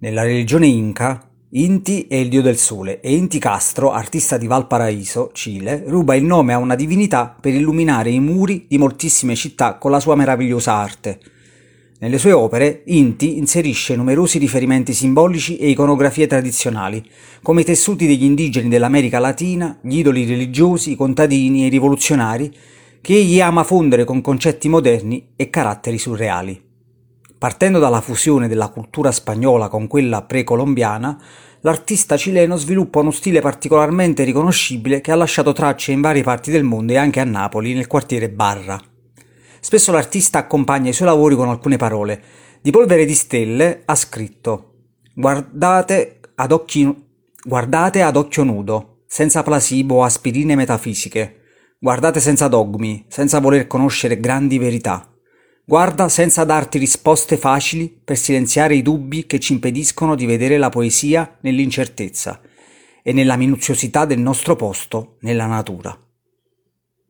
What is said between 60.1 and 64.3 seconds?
di vedere la poesia nell'incertezza e nella minuziosità del